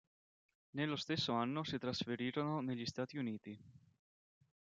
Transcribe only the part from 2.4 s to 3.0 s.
negli